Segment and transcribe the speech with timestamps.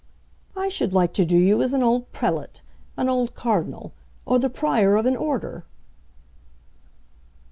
[0.57, 2.63] "I should like to do you as an old prelate,
[2.97, 3.93] an old cardinal,
[4.25, 5.63] or the prior of an order."